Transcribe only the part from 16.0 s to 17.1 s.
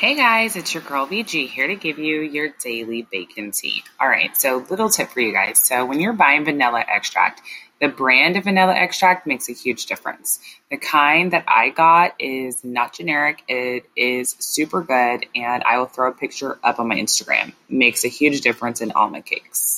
a picture up on my